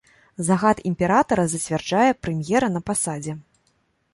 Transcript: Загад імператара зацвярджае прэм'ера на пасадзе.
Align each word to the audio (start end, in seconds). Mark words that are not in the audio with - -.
Загад 0.45 0.77
імператара 0.91 1.45
зацвярджае 1.51 2.07
прэм'ера 2.23 2.73
на 2.79 2.83
пасадзе. 2.89 3.37